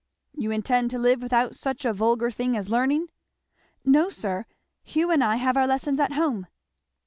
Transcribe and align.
"You 0.33 0.49
intend 0.49 0.89
to 0.89 0.97
live 0.97 1.21
without 1.21 1.55
such 1.55 1.85
a 1.85 1.93
vulgar 1.93 2.31
thing 2.31 2.57
as 2.57 2.71
learning?" 2.71 3.11
"No 3.85 4.09
sir 4.09 4.47
Hugh 4.83 5.11
and 5.11 5.23
I 5.23 5.35
have 5.35 5.55
our 5.57 5.67
lessons 5.67 5.99
at 5.99 6.13
home." 6.13 6.47